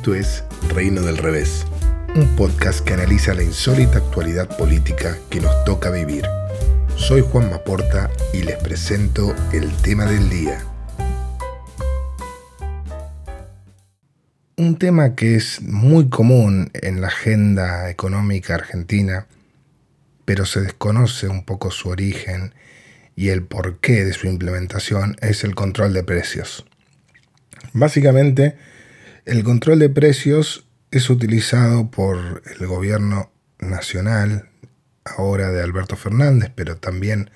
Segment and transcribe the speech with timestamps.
[0.00, 1.66] Esto es Reino del Revés,
[2.16, 6.24] un podcast que analiza la insólita actualidad política que nos toca vivir.
[6.96, 10.64] Soy Juan Maporta y les presento el tema del día.
[14.56, 19.26] Un tema que es muy común en la agenda económica argentina,
[20.24, 22.54] pero se desconoce un poco su origen
[23.16, 26.64] y el porqué de su implementación, es el control de precios.
[27.74, 28.56] Básicamente,
[29.30, 33.30] el control de precios es utilizado por el gobierno
[33.60, 34.48] nacional,
[35.04, 37.30] ahora de Alberto Fernández, pero también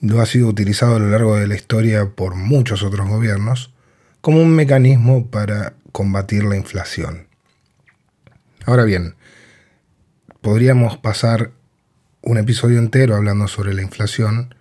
[0.00, 3.74] lo ha sido utilizado a lo largo de la historia por muchos otros gobiernos,
[4.22, 7.28] como un mecanismo para combatir la inflación.
[8.64, 9.14] Ahora bien,
[10.40, 11.50] podríamos pasar
[12.22, 14.54] un episodio entero hablando sobre la inflación,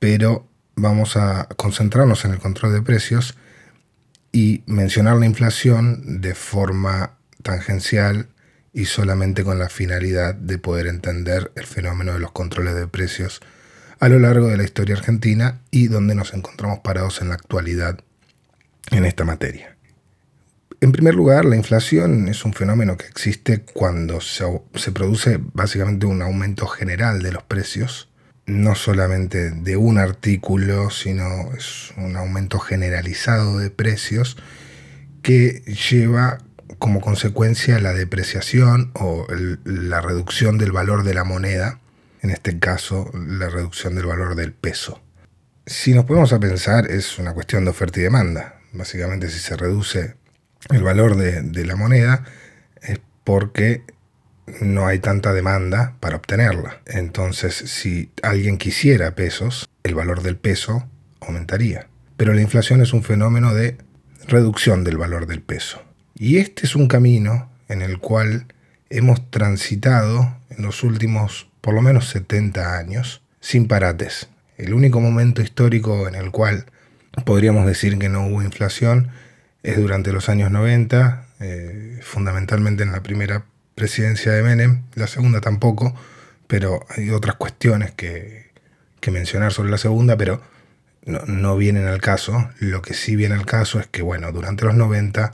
[0.00, 3.36] pero vamos a concentrarnos en el control de precios
[4.32, 8.28] y mencionar la inflación de forma tangencial
[8.72, 13.40] y solamente con la finalidad de poder entender el fenómeno de los controles de precios
[14.00, 18.00] a lo largo de la historia argentina y donde nos encontramos parados en la actualidad
[18.90, 19.76] en esta materia.
[20.82, 26.04] En primer lugar, la inflación es un fenómeno que existe cuando se, se produce básicamente
[26.04, 28.10] un aumento general de los precios
[28.46, 34.36] no solamente de un artículo, sino es un aumento generalizado de precios
[35.22, 36.38] que lleva
[36.78, 39.26] como consecuencia la depreciación o
[39.64, 41.80] la reducción del valor de la moneda,
[42.22, 45.00] en este caso la reducción del valor del peso.
[45.66, 48.60] Si nos ponemos a pensar, es una cuestión de oferta y demanda.
[48.72, 50.14] Básicamente, si se reduce
[50.70, 52.24] el valor de, la moneda,
[52.82, 53.82] es porque
[54.60, 56.80] no hay tanta demanda para obtenerla.
[56.86, 60.88] Entonces, si alguien quisiera pesos, el valor del peso
[61.20, 61.88] aumentaría.
[62.16, 63.76] Pero la inflación es un fenómeno de
[64.26, 65.82] reducción del valor del peso.
[66.14, 68.46] Y este es un camino en el cual
[68.90, 74.28] hemos transitado en los últimos por lo menos 70 años sin parates.
[74.56, 76.66] El único momento histórico en el cual
[77.24, 79.08] podríamos decir que no hubo inflación
[79.62, 83.44] es durante los años 90, eh, fundamentalmente en la primera
[83.76, 85.94] presidencia de Menem, la segunda tampoco,
[86.48, 88.46] pero hay otras cuestiones que,
[89.06, 90.42] mencionar sobre la segunda, pero
[91.04, 92.50] no, vienen al caso.
[92.58, 95.32] Lo que sí viene al caso es que, bueno, durante los 90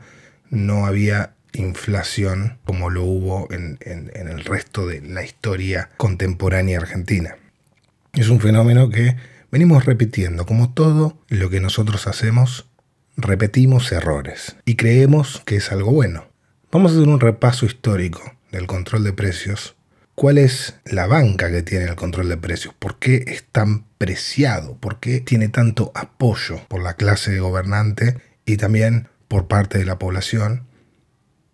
[0.50, 7.36] no había inflación como lo hubo en, en, el resto de la historia contemporánea argentina.
[8.12, 9.16] Es un fenómeno que
[9.50, 12.66] venimos repitiendo, como todo lo que nosotros hacemos,
[13.16, 16.31] repetimos errores y creemos que es algo bueno.
[16.75, 19.77] Vamos a hacer un repaso histórico del control de precios.
[20.15, 22.72] ¿Cuál es la banca que tiene el control de precios?
[22.78, 24.78] ¿Por qué es tan preciado?
[24.78, 28.16] ¿Por qué tiene tanto apoyo por la clase gobernante
[28.47, 30.62] y también por parte de la población?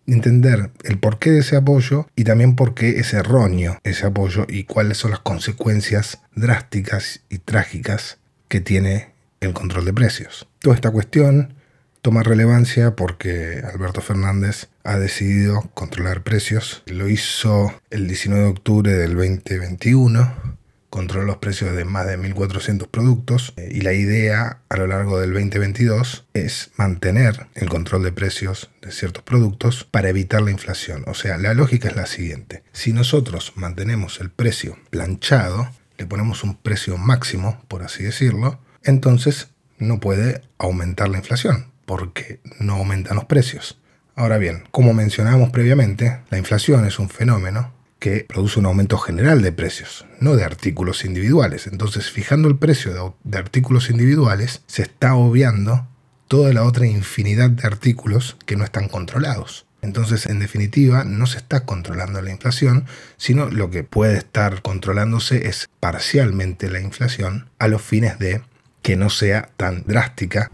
[0.07, 4.65] Entender el porqué de ese apoyo y también por qué es erróneo ese apoyo y
[4.65, 10.47] cuáles son las consecuencias drásticas y trágicas que tiene el control de precios.
[10.61, 11.58] Toda esta cuestión
[12.03, 16.83] toma relevancia porque Alberto Fernández ha decidido controlar precios.
[16.87, 20.59] Lo hizo el 19 de octubre del 2021.
[20.91, 25.21] Controló los precios de más de 1.400 productos eh, y la idea a lo largo
[25.21, 31.05] del 2022 es mantener el control de precios de ciertos productos para evitar la inflación.
[31.07, 32.63] O sea, la lógica es la siguiente.
[32.73, 39.49] Si nosotros mantenemos el precio planchado, le ponemos un precio máximo, por así decirlo, entonces
[39.79, 43.81] no puede aumentar la inflación porque no aumentan los precios.
[44.15, 49.41] Ahora bien, como mencionábamos previamente, la inflación es un fenómeno que produce un aumento general
[49.41, 51.67] de precios, no de artículos individuales.
[51.67, 55.89] Entonces, fijando el precio de, artículos individuales, se está obviando
[56.29, 59.65] toda la otra infinidad de artículos que no están controlados.
[59.81, 62.85] Entonces, en definitiva, no se está controlando la inflación,
[63.17, 68.43] sino lo que puede estar controlándose es parcialmente la inflación a los fines de
[68.83, 70.51] que no sea tan drástica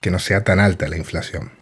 [0.00, 1.52] que no sea tan alta la inflación.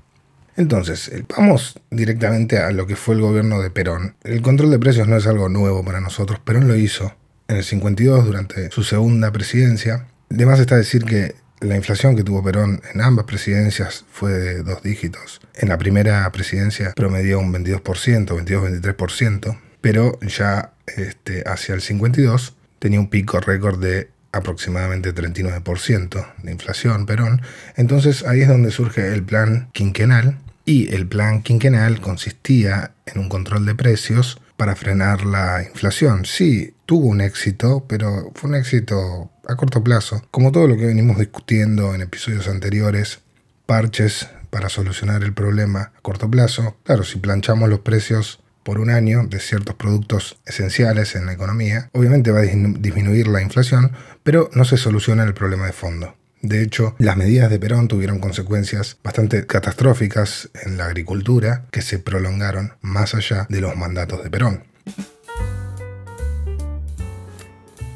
[0.57, 4.17] Entonces, eh, vamos directamente a lo que fue el gobierno de Perón.
[4.25, 6.41] El control de precios no es algo nuevo para nosotros.
[6.41, 7.15] Perón lo hizo
[7.49, 10.07] en el 52 durante su segunda presidencia.
[10.31, 14.83] Además está decir que la inflación que tuvo Perón en ambas presidencias fue de dos
[14.83, 15.41] dígitos.
[15.55, 17.83] En la primera presidencia promedió un 22%,
[18.27, 26.53] 22-23%, pero ya este, hacia el 52 tenía un pico récord de aproximadamente 39% de
[26.53, 27.43] inflación, Perón.
[27.77, 33.29] Entonces ahí es donde surge el plan quinquenal y el plan quinquenal consistía en un
[33.29, 36.25] control de precios para frenar la inflación.
[36.25, 40.23] Sí, tuvo un éxito, pero fue un éxito a corto plazo.
[40.31, 43.21] Como todo lo que venimos discutiendo en episodios anteriores,
[43.67, 46.77] parches para solucionar el problema a corto plazo.
[46.85, 51.89] Claro, si planchamos los precios por un año de ciertos productos esenciales en la economía,
[51.93, 53.93] obviamente va a disminuir la inflación,
[54.27, 56.17] pero no se soluciona el problema de fondo.
[56.43, 62.01] De hecho, las medidas de Perón tuvieron consecuencias bastante catastróficas en la agricultura que se
[62.01, 64.65] prolongaron más allá de los mandatos de Perón.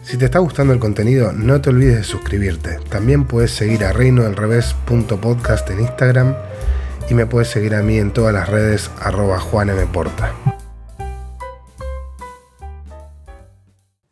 [0.05, 2.79] Si te está gustando el contenido, no te olvides de suscribirte.
[2.88, 6.37] También puedes seguir a reinodelrevés.podcast en Instagram
[7.09, 10.33] y me puedes seguir a mí en todas las redes arroba juanmporta.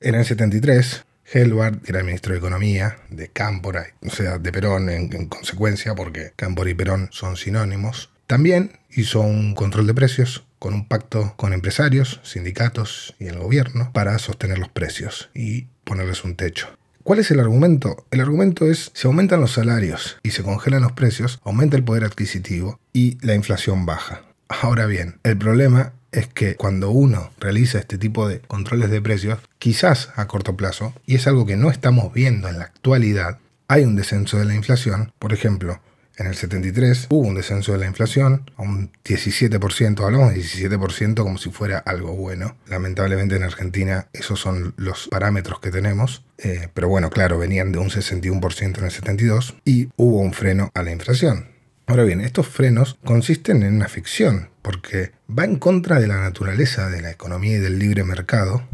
[0.01, 4.53] En el 73, Helbart, que era el ministro de Economía de Cámpora, o sea, de
[4.53, 9.95] Perón en, en consecuencia, porque Cámpora y Perón son sinónimos, también hizo un control de
[9.95, 15.67] precios con un pacto con empresarios, sindicatos y el gobierno para sostener los precios y
[15.85, 16.69] ponerles un techo.
[17.05, 18.07] ¿Cuál es el argumento?
[18.11, 22.05] El argumento es, si aumentan los salarios y se congelan los precios, aumenta el poder
[22.05, 24.25] adquisitivo y la inflación baja.
[24.49, 29.39] Ahora bien, el problema es que cuando uno realiza este tipo de controles de precios,
[29.59, 33.39] quizás a corto plazo, y es algo que no estamos viendo en la actualidad,
[33.69, 35.13] hay un descenso de la inflación.
[35.19, 35.81] Por ejemplo,
[36.19, 41.23] en el 73 hubo un descenso de la inflación a un 17%, hablamos de 17%
[41.23, 42.57] como si fuera algo bueno.
[42.67, 47.79] Lamentablemente en Argentina esos son los parámetros que tenemos, eh, pero bueno, claro, venían de
[47.79, 51.58] un 61% en el 72 y hubo un freno a la inflación.
[51.89, 56.91] Ahora bien, estos frenos consisten en una ficción, porque va en contra de la naturaleza
[56.91, 58.69] de la economía y del libre mercado.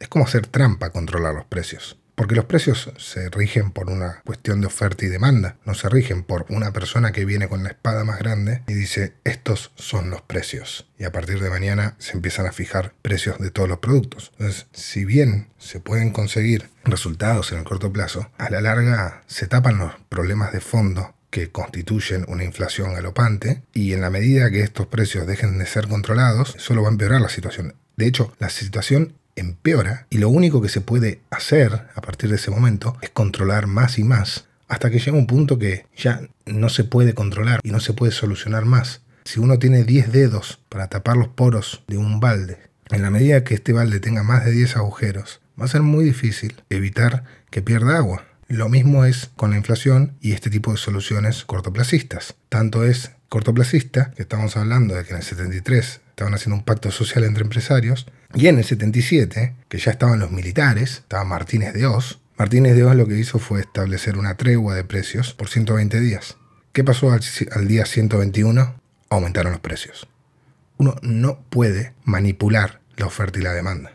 [0.00, 1.96] Es como hacer trampa controlar los precios.
[2.16, 6.24] Porque los precios se rigen por una cuestión de oferta y demanda, no se rigen
[6.24, 10.20] por una persona que viene con la espada más grande y dice estos son los
[10.20, 10.88] precios.
[10.98, 14.32] Y a partir de mañana se empiezan a fijar precios de todos los productos.
[14.40, 19.46] Entonces, si bien se pueden conseguir resultados en el corto plazo, a la larga se
[19.46, 24.62] tapan los problemas de fondo que constituyen una inflación galopante y en la medida que
[24.62, 27.74] estos precios dejen de ser controlados, solo va a empeorar la situación.
[27.96, 32.36] De hecho, la situación empeora y lo único que se puede hacer a partir de
[32.36, 36.68] ese momento es controlar más y más hasta que llega un punto que ya no
[36.68, 39.02] se puede controlar y no se puede solucionar más.
[39.24, 42.58] Si uno tiene 10 dedos para tapar los poros de un balde,
[42.90, 46.04] en la medida que este balde tenga más de 10 agujeros, va a ser muy
[46.04, 48.24] difícil evitar que pierda agua.
[48.50, 52.34] Lo mismo es con la inflación y este tipo de soluciones cortoplacistas.
[52.48, 56.90] Tanto es cortoplacista, que estamos hablando de que en el 73 estaban haciendo un pacto
[56.90, 61.86] social entre empresarios, y en el 77, que ya estaban los militares, estaba Martínez de
[61.86, 66.00] Oz, Martínez de Oz lo que hizo fue establecer una tregua de precios por 120
[66.00, 66.36] días.
[66.72, 67.20] ¿Qué pasó al,
[67.52, 68.80] al día 121?
[69.10, 70.08] Aumentaron los precios.
[70.76, 73.92] Uno no puede manipular la oferta y la demanda.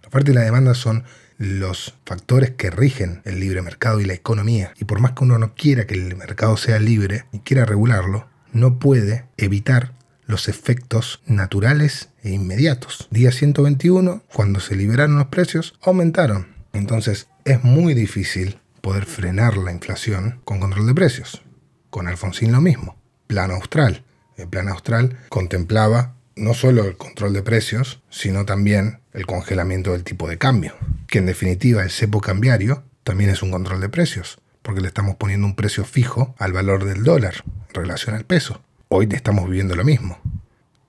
[0.00, 1.02] La oferta y la demanda son
[1.38, 4.72] los factores que rigen el libre mercado y la economía.
[4.78, 8.28] Y por más que uno no quiera que el mercado sea libre y quiera regularlo,
[8.52, 9.92] no puede evitar
[10.26, 13.08] los efectos naturales e inmediatos.
[13.10, 16.48] Día 121, cuando se liberaron los precios, aumentaron.
[16.72, 21.42] Entonces es muy difícil poder frenar la inflación con control de precios.
[21.90, 22.96] Con Alfonsín lo mismo.
[23.26, 24.04] Plan austral.
[24.36, 30.04] El plan austral contemplaba no solo el control de precios, sino también el congelamiento del
[30.04, 30.74] tipo de cambio,
[31.08, 35.16] que en definitiva el cepo cambiario también es un control de precios, porque le estamos
[35.16, 37.34] poniendo un precio fijo al valor del dólar
[37.68, 38.62] en relación al peso.
[38.88, 40.18] Hoy estamos viviendo lo mismo.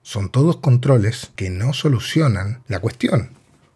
[0.02, 3.30] Son todos controles que no solucionan la cuestión,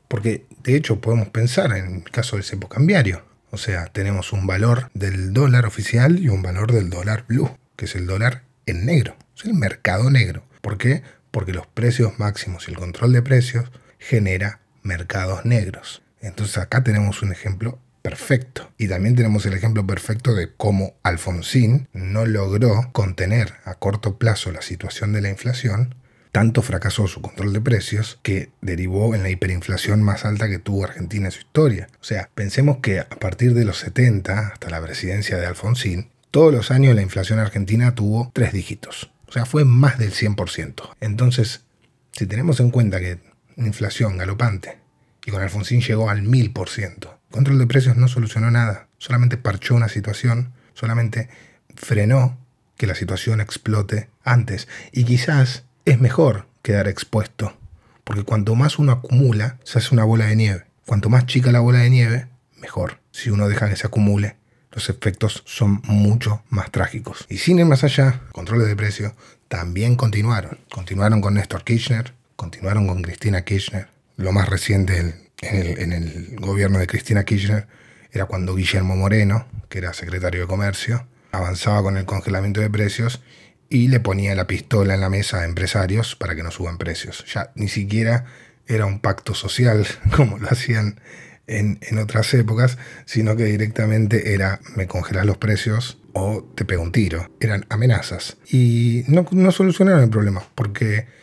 [0.07, 3.25] porque de hecho podemos pensar en el caso del cepo cambiario.
[3.51, 7.87] O sea, tenemos un valor del dólar oficial y un valor del dólar blue, que
[7.87, 10.45] es el dólar en negro, es el mercado negro.
[10.61, 11.03] ¿Por qué?
[11.33, 16.03] porque los precios máximos y el control de precios genera mercados negros.
[16.21, 18.71] Entonces acá tenemos un ejemplo perfecto.
[18.77, 24.51] Y también tenemos el ejemplo perfecto de cómo Alfonsín no logró contener a corto plazo
[24.51, 25.95] la situación de la inflación,
[26.33, 30.85] tanto fracasó su control de precios que derivó en la hiperinflación más alta que tuvo
[30.85, 31.89] Argentina en su historia.
[32.01, 36.53] O sea, pensemos que a partir de los 70 hasta la presidencia de Alfonsín, todos
[36.53, 39.13] los años la inflación argentina tuvo tres dígitos.
[39.29, 40.97] O sea, fue más del 100%.
[41.01, 41.65] Entonces,
[42.13, 43.19] si tenemos en cuenta que
[43.57, 44.79] inflación galopante
[45.25, 49.89] y con Alfonsín llegó al 1000%, control de precios no solucionó nada, solamente parchó una
[49.89, 51.29] situación, solamente
[51.77, 52.39] frenó
[52.77, 54.69] que la situación explote antes.
[54.91, 57.57] Y quizás es mejor quedar expuesto,
[58.05, 60.65] porque cuanto más uno acumula, se hace una bola de nieve.
[60.87, 62.27] Cuanto más chica la bola de nieve,
[62.59, 62.99] mejor.
[63.13, 64.37] Si uno deja que se acumule,
[64.73, 67.27] los efectos son mucho más trágicos.
[67.29, 69.15] Y sin ir más allá, controles de precio
[69.49, 70.59] también continuaron.
[70.73, 73.87] Continuaron con Néstor Kirchner, continuaron con Cristina Kirchner.
[74.17, 77.69] Lo más reciente en el, gobierno de Cristina Kirchner
[78.11, 83.23] era cuando Guillermo Moreno, que era secretario de Comercio, avanzaba con el congelamiento de precios
[83.69, 87.25] y le ponía la pistola en la mesa a empresarios para que no suban precios.
[87.33, 88.25] Ya ni siquiera
[88.67, 91.01] era un pacto social como lo hacían
[91.47, 96.91] en, otras épocas, sino que directamente era me congelas los precios o te pego un
[96.91, 97.31] tiro.
[97.39, 98.37] Eran amenazas.
[98.51, 101.22] Y no solucionaron el problema, porque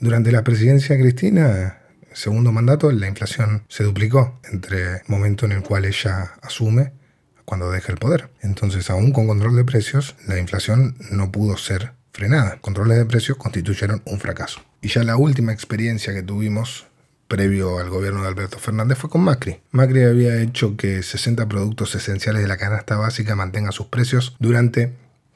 [0.00, 1.78] durante la presidencia de Cristina,
[2.12, 6.92] segundo mandato, la inflación se duplicó entre el momento en el cual ella asume
[7.44, 8.30] cuando deja el poder.
[8.40, 12.58] Entonces, aún con control de precios, la inflación no pudo ser frenada.
[12.60, 14.62] Controles de precios constituyeron un fracaso.
[14.80, 16.86] Y ya la última experiencia que tuvimos
[17.28, 19.60] previo al gobierno de Alberto Fernández fue con Macri.
[19.70, 24.94] Macri había hecho que 60 productos esenciales de la canasta básica mantengan sus precios durante,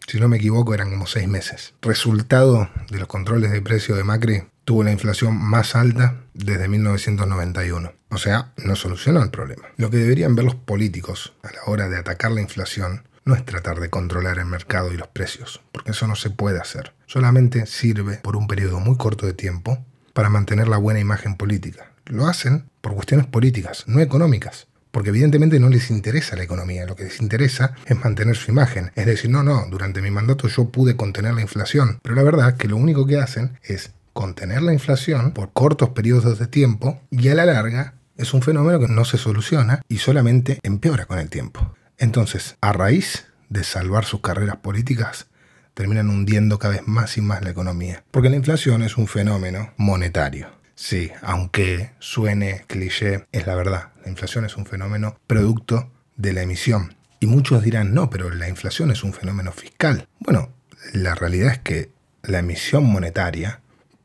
[0.09, 1.75] si no me equivoco, eran como seis meses.
[1.83, 7.93] Resultado de los controles de precio de Macri, tuvo la inflación más alta desde 1991.
[8.11, 9.65] O sea, no solucionó el problema.
[9.77, 13.45] Lo que deberían ver los políticos a la hora de atacar la inflación no es
[13.45, 16.93] tratar de controlar el mercado y los precios, porque eso no se puede hacer.
[17.07, 21.91] Solamente sirve por un periodo muy corto de tiempo para mantener la buena imagen política.
[22.07, 24.67] Lo hacen por cuestiones políticas, no económicas.
[24.91, 28.93] Porque evidentemente no les interesa la economía, lo que les interesa es mantener su imagen.
[28.95, 31.99] Es decir, no, no, durante mi mandato yo pude contener la inflación.
[32.01, 35.91] Pero la verdad es que lo único que hacen es contener la inflación por cortos
[35.91, 39.99] periodos de tiempo y a la larga es un fenómeno que no se soluciona y
[39.99, 41.75] solamente empeora con el tiempo.
[41.99, 45.27] Entonces, a raíz de salvar sus carreras políticas,
[45.75, 48.05] terminan hundiendo cada vez más y más la economía.
[48.13, 50.49] Porque la inflación es un fenómeno monetario.
[50.77, 53.93] Sí, aunque suene cliché, es la verdad.
[54.05, 56.97] La inflación es un fenómeno producto de la emisión.
[57.19, 60.09] Y muchos dirán, no, pero la inflación es un fenómeno fiscal.
[60.21, 60.51] Bueno,
[60.93, 61.91] la realidad es que
[62.23, 63.61] la emisión monetaria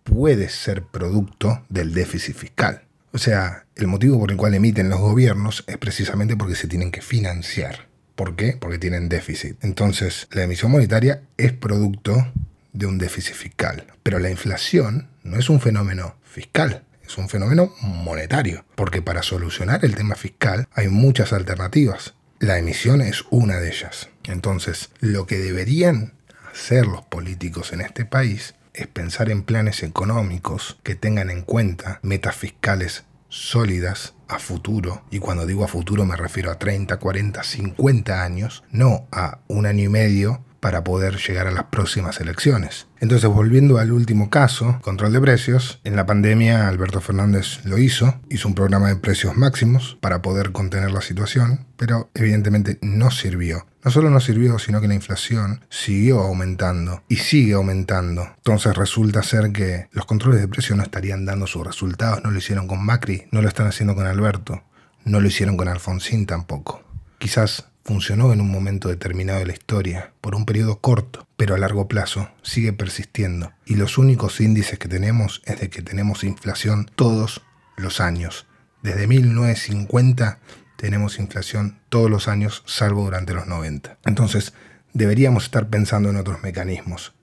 [0.10, 2.82] puede ser producto del déficit fiscal.
[3.12, 6.92] O sea, el motivo por el cual emiten los gobiernos es precisamente porque se tienen
[6.92, 7.88] que financiar.
[8.16, 8.58] ¿Por qué?
[8.60, 9.64] Porque tienen déficit.
[9.64, 12.32] Entonces, la emisión monetaria es producto
[12.74, 13.86] de un déficit fiscal.
[14.04, 18.66] Pero la inflación no es un fenómeno fiscal, es un fenómeno monetario.
[18.76, 22.16] Porque para solucionar el tema fiscal hay muchas alternativas.
[22.40, 24.10] La emisión es una de ellas.
[24.26, 26.14] Entonces, lo que deberían
[26.52, 32.00] hacer los políticos en este país es pensar en planes económicos que tengan en cuenta
[32.02, 37.44] metas fiscales sólidas a futuro, y cuando digo a futuro me refiero a 30, 40,
[37.44, 42.88] 50 años, no a un año y medio para poder llegar a las próximas elecciones.
[43.00, 48.20] Entonces, volviendo al último caso, control de precios, en la pandemia Alberto Fernández lo hizo,
[48.30, 53.66] hizo un programa de precios máximos para poder contener la situación, pero evidentemente no sirvió.
[53.84, 58.28] No solo no sirvió, sino que la inflación siguió aumentando y sigue aumentando.
[58.36, 62.38] Entonces resulta ser que los controles de precios no estarían dando sus resultados, no lo
[62.38, 64.64] hicieron con Macri, no lo están haciendo con Alberto,
[65.06, 66.84] no lo hicieron con Alfonsín tampoco.
[67.20, 71.58] Quizás funcionó en un momento determinado de la historia, por un periodo corto, pero a
[71.58, 73.52] largo plazo sigue persistiendo.
[73.66, 77.42] Y los únicos índices que tenemos es de que tenemos inflación todos
[77.78, 78.46] los años.
[78.84, 80.38] Desde 1950
[80.76, 83.98] tenemos inflación todos los años, salvo durante los 90.
[84.06, 84.54] Entonces,
[84.94, 87.16] deberíamos estar pensando en otros mecanismos.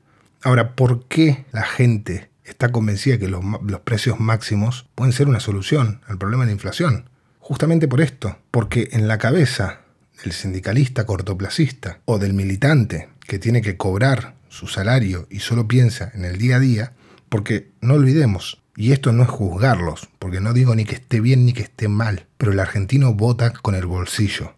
[0.42, 5.38] Ahora, ¿por qué la gente está convencida que los, los precios máximos pueden ser una
[5.38, 7.08] solución al problema de la inflación?
[7.38, 9.85] Justamente por esto, porque en la cabeza
[10.22, 16.10] del sindicalista cortoplacista o del militante que tiene que cobrar su salario y solo piensa
[16.14, 16.92] en el día a día,
[17.28, 21.44] porque no olvidemos, y esto no es juzgarlos, porque no digo ni que esté bien
[21.44, 24.54] ni que esté mal, pero el argentino vota con el bolsillo.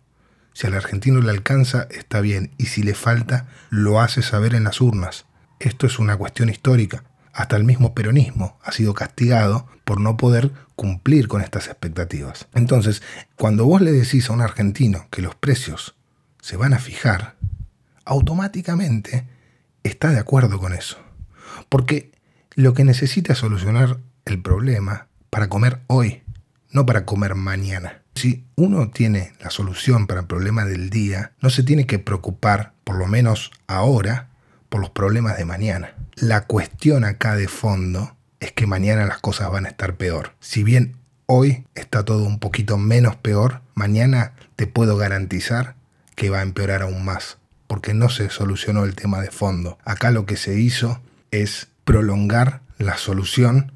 [0.52, 4.64] Si al argentino le alcanza, está bien, y si le falta, lo hace saber en
[4.64, 5.24] las urnas.
[5.60, 7.04] Esto es una cuestión histórica.
[7.38, 12.48] Hasta el mismo peronismo ha sido castigado por no poder cumplir con estas expectativas.
[12.52, 13.00] Entonces,
[13.36, 15.94] cuando vos le decís a un argentino que los precios
[16.42, 17.36] se van a fijar,
[18.04, 19.28] automáticamente
[19.84, 20.98] está de acuerdo con eso.
[21.68, 22.10] Porque
[22.56, 26.24] lo que necesita es solucionar el problema para comer hoy,
[26.72, 28.02] no para comer mañana.
[28.16, 32.72] Si uno tiene la solución para el problema del día, no se tiene que preocupar,
[32.82, 34.30] por lo menos ahora,
[34.68, 35.97] por los problemas de mañana.
[36.20, 40.32] La cuestión acá de fondo es que mañana las cosas van a estar peor.
[40.40, 40.96] Si bien
[41.26, 45.76] hoy está todo un poquito menos peor, mañana te puedo garantizar
[46.16, 49.78] que va a empeorar aún más, porque no se solucionó el tema de fondo.
[49.84, 53.70] Acá lo que se hizo es prolongar la solución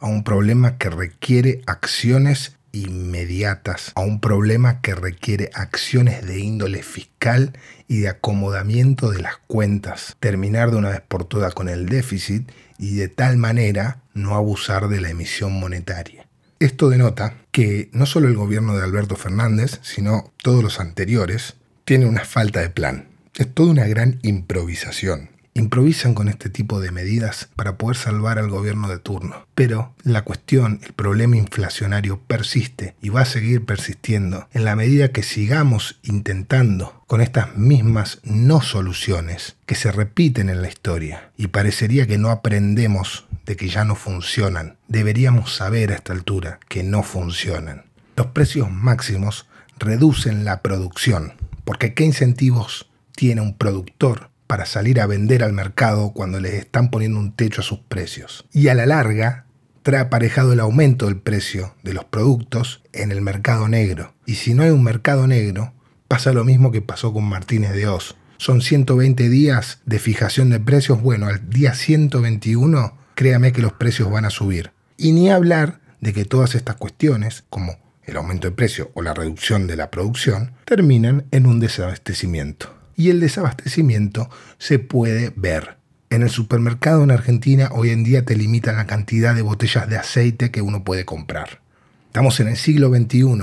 [0.00, 6.82] a un problema que requiere acciones inmediatas a un problema que requiere acciones de índole
[6.82, 7.52] fiscal
[7.88, 12.50] y de acomodamiento de las cuentas, terminar de una vez por todas con el déficit
[12.78, 16.26] y de tal manera no abusar de la emisión monetaria.
[16.58, 22.06] Esto denota que no solo el gobierno de Alberto Fernández, sino todos los anteriores, tiene
[22.06, 23.08] una falta de plan.
[23.34, 25.30] Es toda una gran improvisación.
[25.54, 29.46] Improvisan con este tipo de medidas para poder salvar al gobierno de turno.
[29.54, 35.12] Pero la cuestión, el problema inflacionario persiste y va a seguir persistiendo en la medida
[35.12, 41.48] que sigamos intentando con estas mismas no soluciones que se repiten en la historia y
[41.48, 44.76] parecería que no aprendemos de que ya no funcionan.
[44.88, 47.84] Deberíamos saber a esta altura que no funcionan.
[48.16, 49.46] Los precios máximos
[49.78, 56.12] reducen la producción, porque ¿qué incentivos tiene un productor para salir a vender al mercado
[56.12, 58.44] cuando les están poniendo un techo a sus precios?
[58.52, 59.46] Y a la larga
[59.82, 64.12] trae aparejado el aumento del precio de los productos en el mercado negro.
[64.26, 65.72] Y si no hay un mercado negro,
[66.06, 68.14] pasa lo mismo que pasó con Martínez de Oz.
[68.36, 71.00] Son 120 días de fijación de precios.
[71.00, 74.72] Bueno, al día 121, créame que los precios van a subir.
[74.98, 79.14] Y ni hablar de que todas estas cuestiones, como el aumento de precio o la
[79.14, 82.81] reducción de la producción, terminan en un desabastecimiento.
[83.02, 85.76] Y el desabastecimiento se puede ver.
[86.08, 89.96] En el supermercado en Argentina hoy en día te limitan la cantidad de botellas de
[89.96, 91.62] aceite que uno puede comprar.
[92.06, 93.42] Estamos en el siglo XXI,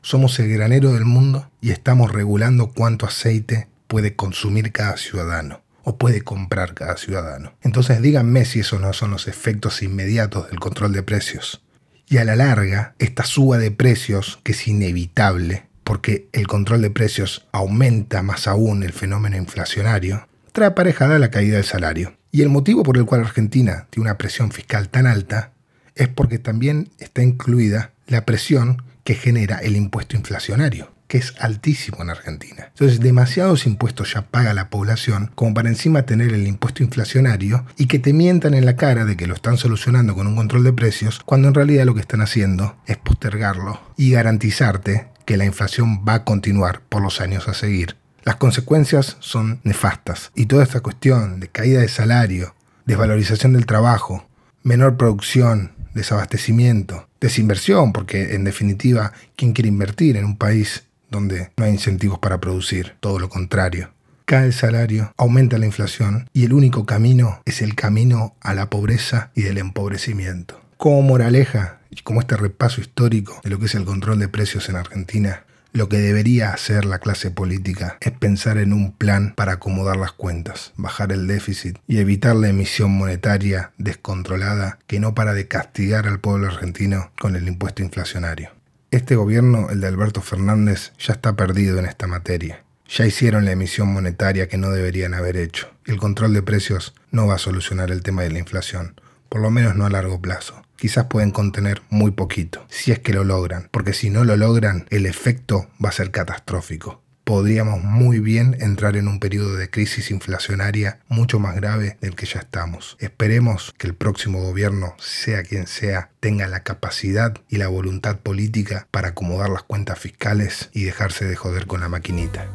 [0.00, 5.98] somos el granero del mundo y estamos regulando cuánto aceite puede consumir cada ciudadano o
[5.98, 7.52] puede comprar cada ciudadano.
[7.62, 11.64] Entonces díganme si esos no son los efectos inmediatos del control de precios.
[12.06, 16.90] Y a la larga, esta suba de precios, que es inevitable, porque el control de
[16.92, 22.14] precios aumenta más aún el fenómeno inflacionario, trae aparejada la caída del salario.
[22.30, 25.50] Y el motivo por el cual Argentina tiene una presión fiscal tan alta
[25.96, 32.02] es porque también está incluida la presión que genera el impuesto inflacionario que es altísimo
[32.02, 32.68] en Argentina.
[32.68, 37.86] Entonces, demasiados impuestos ya paga la población como para encima tener el impuesto inflacionario y
[37.86, 40.72] que te mientan en la cara de que lo están solucionando con un control de
[40.72, 46.04] precios, cuando en realidad lo que están haciendo es postergarlo y garantizarte que la inflación
[46.04, 47.94] va a continuar por los años a seguir.
[48.24, 54.26] Las consecuencias son nefastas y toda esta cuestión de caída de salario, desvalorización del trabajo,
[54.64, 61.64] menor producción, desabastecimiento, desinversión, porque en definitiva, ¿quién quiere invertir en un país donde no
[61.64, 63.92] hay incentivos para producir, todo lo contrario.
[64.24, 68.68] Cae el salario, aumenta la inflación y el único camino es el camino a la
[68.68, 70.60] pobreza y del empobrecimiento.
[70.80, 74.70] Como moraleja y como este repaso histórico de lo que es el control de precios
[74.70, 79.52] en Argentina, lo que debería hacer la clase política es pensar en un plan para
[79.52, 85.34] acomodar las cuentas, bajar el déficit y evitar la emisión monetaria descontrolada que no para
[85.34, 88.48] de castigar al pueblo argentino con el impuesto inflacionario.
[88.90, 92.64] Este gobierno, el de Alberto Fernández, ya está perdido en esta materia.
[92.88, 95.70] Ya hicieron la emisión monetaria que no deberían haber hecho.
[95.84, 99.50] El control de precios no va a solucionar el tema de la inflación, por lo
[99.50, 100.62] menos no a largo plazo.
[100.80, 104.86] Quizás pueden contener muy poquito, si es que lo logran, porque si no lo logran,
[104.90, 110.10] el efecto va a ser catastrófico podríamos muy bien entrar en un periodo de crisis
[110.10, 112.96] inflacionaria mucho más grave del que ya estamos.
[112.98, 118.88] Esperemos que el próximo gobierno, sea quien sea, tenga la capacidad y la voluntad política
[118.90, 122.48] para acomodar las cuentas fiscales y dejarse de joder con la maquinita.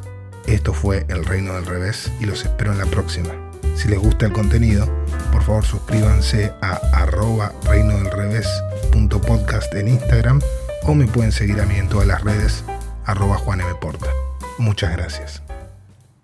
[0.45, 3.44] Esto fue El Reino del Revés y los espero en la próxima.
[3.75, 4.87] Si les gusta el contenido,
[5.31, 8.47] por favor suscríbanse a arroba reino del revés
[9.73, 10.41] en Instagram
[10.83, 12.63] o me pueden seguir a mí en todas las redes
[13.05, 13.61] arroba Juan.
[14.57, 15.44] Muchas gracias.